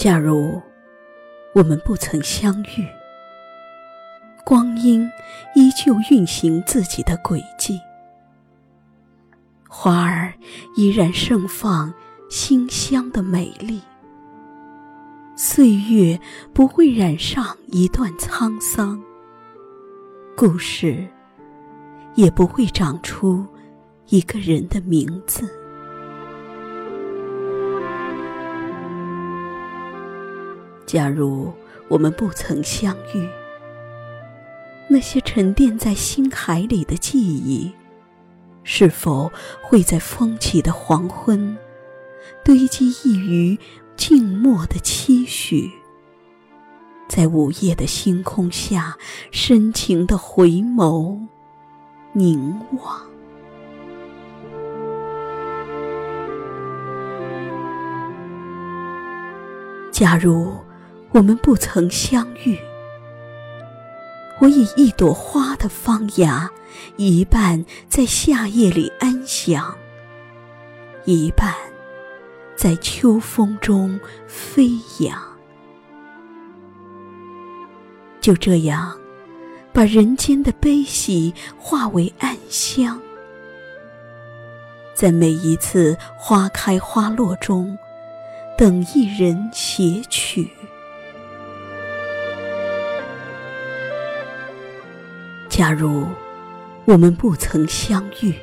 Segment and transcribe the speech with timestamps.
[0.00, 0.58] 假如
[1.54, 2.88] 我们不曾相遇，
[4.46, 5.06] 光阴
[5.54, 7.78] 依旧运行自己的轨迹，
[9.68, 10.32] 花儿
[10.74, 11.92] 依然盛放
[12.30, 13.82] 馨香的美丽，
[15.36, 16.18] 岁月
[16.54, 18.98] 不会染上一段沧桑，
[20.34, 21.06] 故事
[22.14, 23.46] 也不会长出
[24.06, 25.59] 一个人的名字。
[30.90, 31.52] 假如
[31.86, 33.28] 我们不曾相遇，
[34.88, 37.72] 那些沉淀在心海里的记忆，
[38.64, 39.30] 是否
[39.62, 41.56] 会在风起的黄昏，
[42.44, 43.56] 堆积一隅
[43.94, 45.70] 静默的期许，
[47.08, 48.98] 在午夜的星空下
[49.30, 51.20] 深情的回眸
[52.14, 53.00] 凝望？
[59.92, 60.52] 假如。
[61.12, 62.56] 我们不曾相遇，
[64.40, 66.48] 我以一朵花的芳雅，
[66.96, 69.76] 一半在夏夜里安详，
[71.04, 71.52] 一半
[72.54, 75.20] 在秋风中飞扬。
[78.20, 78.96] 就这样，
[79.72, 83.00] 把人间的悲喜化为暗香，
[84.94, 87.76] 在每一次花开花落中，
[88.56, 90.48] 等一人携取。
[95.60, 96.06] 假如
[96.86, 98.34] 我们不曾相遇，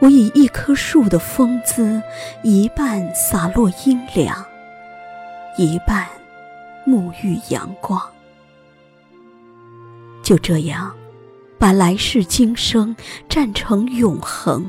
[0.00, 2.02] 我以一棵树的风姿，
[2.42, 4.44] 一半洒落阴凉，
[5.56, 6.04] 一半
[6.84, 8.02] 沐浴阳光。
[10.20, 10.92] 就这样，
[11.60, 12.96] 把来世今生
[13.28, 14.68] 站成永恒，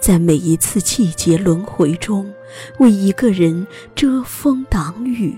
[0.00, 2.32] 在每一次季节轮回中，
[2.78, 5.36] 为一个人遮风挡雨。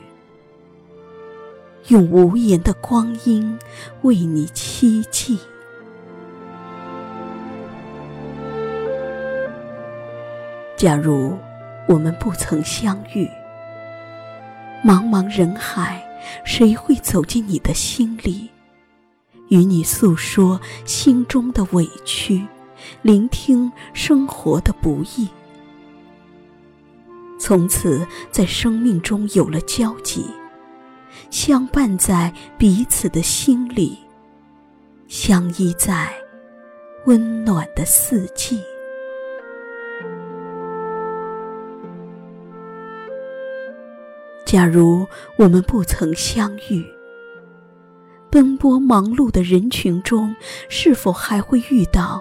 [1.89, 3.59] 用无言的光阴
[4.03, 5.39] 为你凄寂。
[10.77, 11.37] 假如
[11.87, 13.29] 我们不曾相遇，
[14.85, 16.03] 茫茫人海，
[16.45, 18.49] 谁会走进你的心里，
[19.49, 22.47] 与你诉说心中的委屈，
[23.03, 25.29] 聆听生活的不易？
[27.39, 30.25] 从此，在生命中有了交集。
[31.31, 33.97] 相伴在彼此的心里，
[35.07, 36.13] 相依在
[37.07, 38.61] 温暖的四季。
[44.45, 46.85] 假如我们不曾相遇，
[48.29, 50.35] 奔波忙碌的人群中，
[50.69, 52.21] 是否还会遇到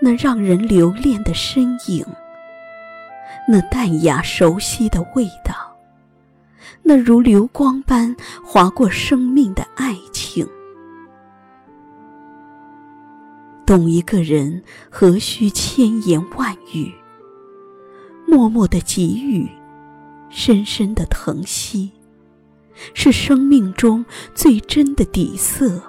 [0.00, 2.06] 那让人留恋的身影？
[3.46, 5.67] 那淡雅熟悉的味道？
[6.88, 10.48] 那如流光般划过生命的爱情，
[13.66, 16.90] 懂一个人何须千言万语？
[18.26, 19.46] 默默的给予，
[20.30, 21.92] 深深的疼惜，
[22.94, 24.02] 是生命中
[24.34, 25.82] 最真的底色，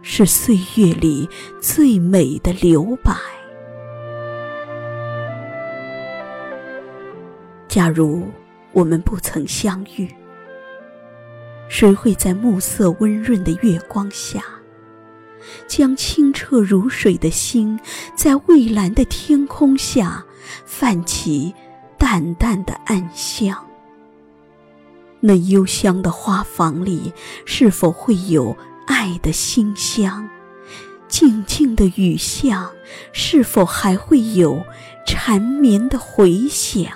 [0.00, 1.28] 是岁月里
[1.60, 3.16] 最美的留白。
[7.66, 8.22] 假如。
[8.72, 10.08] 我们不曾相遇，
[11.80, 14.44] 谁会在暮色温润的月光下，
[15.66, 17.80] 将清澈如水的心，
[18.14, 20.22] 在蔚蓝的天空下
[20.66, 21.54] 泛起
[21.96, 23.56] 淡淡的暗香？
[25.20, 27.14] 那幽香的花房里，
[27.46, 28.54] 是否会有
[28.86, 30.28] 爱的馨香？
[31.08, 32.70] 静静的雨巷，
[33.10, 34.62] 是否还会有
[35.06, 36.92] 缠绵的回响？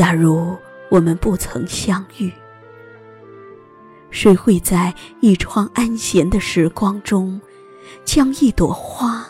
[0.00, 0.56] 假如
[0.88, 2.32] 我们不曾相遇，
[4.10, 7.38] 谁会在一窗安闲的时光中，
[8.02, 9.26] 将一朵花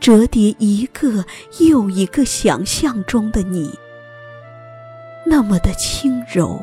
[0.00, 1.26] 折叠一个
[1.58, 3.78] 又一个想象中的你，
[5.26, 6.58] 那么的轻柔，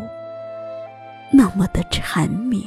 [1.32, 2.64] 那么的缠绵，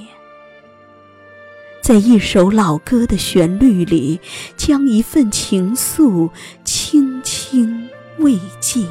[1.82, 4.20] 在一首老歌的旋律里，
[4.56, 6.30] 将一份情愫
[6.62, 7.88] 轻轻
[8.18, 8.86] 慰藉。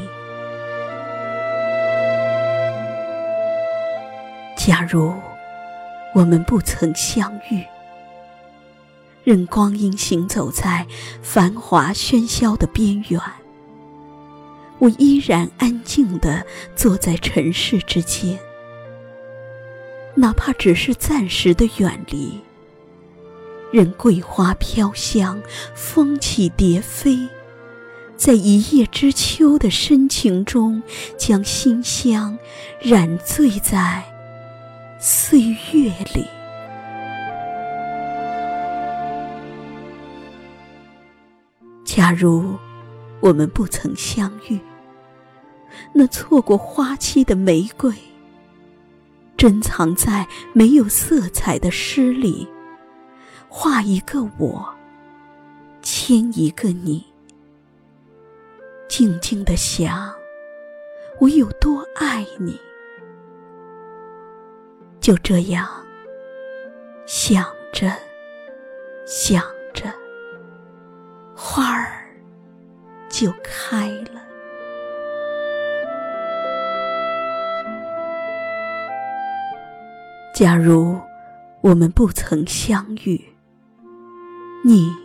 [4.63, 5.11] 假如
[6.13, 7.65] 我们不曾相遇，
[9.23, 10.85] 任光阴行走在
[11.23, 13.19] 繁华喧嚣的边缘，
[14.77, 18.37] 我依然安静地坐在尘世之间，
[20.13, 22.39] 哪怕只是暂时的远离。
[23.71, 25.41] 任桂花飘香，
[25.73, 27.17] 风起蝶飞，
[28.15, 30.83] 在一叶知秋的深情中，
[31.17, 32.37] 将馨香
[32.79, 34.03] 染醉在
[35.03, 35.41] 岁
[35.73, 36.23] 月里。
[41.83, 42.55] 假如
[43.19, 44.59] 我们不曾相遇，
[45.91, 47.91] 那错过花期的玫瑰，
[49.35, 52.47] 珍藏在没有色彩的诗里，
[53.49, 54.71] 画一个我，
[55.81, 57.03] 牵一个你，
[58.87, 60.13] 静静的想，
[61.19, 62.55] 我有多爱你。
[65.11, 65.67] 就这样，
[67.05, 67.91] 想着，
[69.05, 69.43] 想
[69.73, 69.93] 着。
[71.35, 72.09] 花儿
[73.09, 74.21] 就开了。
[80.33, 80.97] 假如
[81.59, 83.21] 我们不曾相遇，
[84.63, 84.95] 你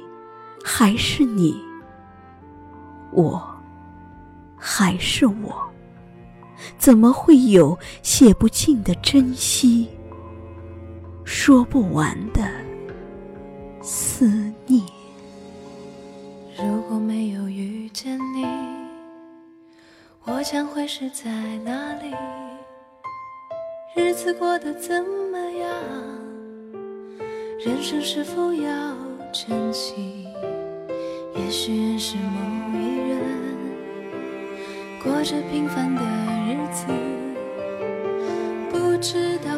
[0.65, 1.61] 还是你，
[3.11, 3.45] 我
[4.57, 5.69] 还是我，
[6.79, 9.89] 怎么会有写不尽的珍惜，
[11.27, 12.41] 说不完的
[13.83, 14.27] 思
[14.67, 14.81] 念？
[16.57, 18.47] 如果没有遇见你，
[20.23, 21.29] 我将会是在
[21.65, 22.15] 哪里？
[23.97, 25.69] 日子过得怎么样？
[27.59, 28.97] 人生是否要
[29.33, 30.29] 珍惜？
[31.35, 33.19] 也许认识某一人，
[35.03, 36.01] 过着平凡的
[36.47, 36.87] 日子，
[38.71, 39.56] 不知道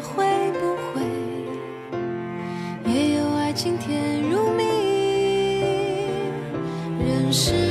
[7.30, 7.67] 是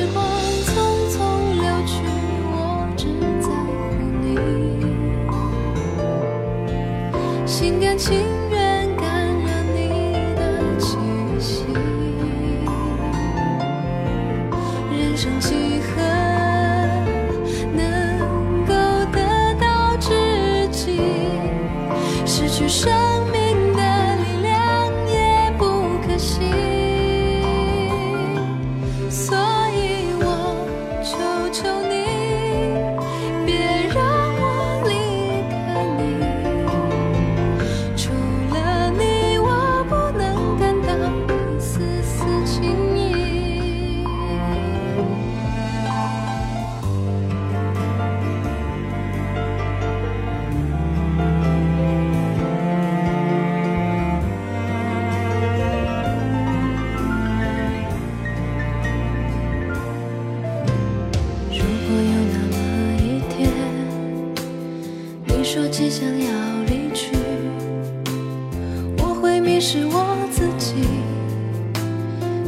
[31.49, 31.96] 求你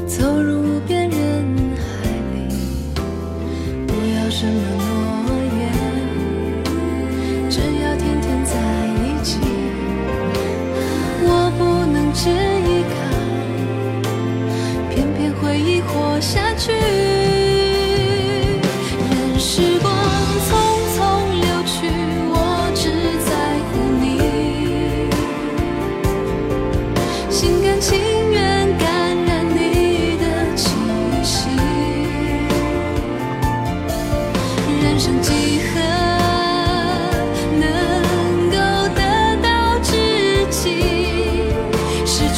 [0.10, 1.46] 走入无边人
[1.78, 2.48] 海里。
[3.86, 4.79] 不要什么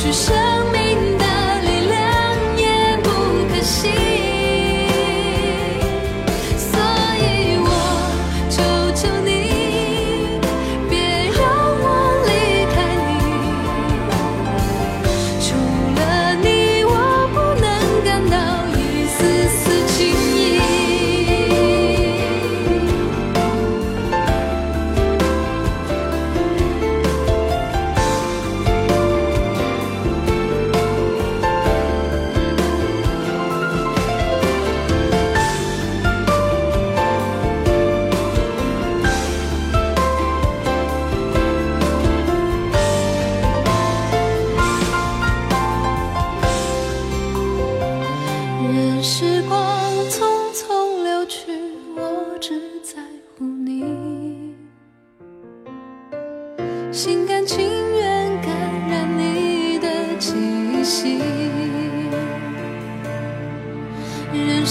[0.02, 0.51] 心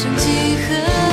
[0.02, 1.09] 剩几何？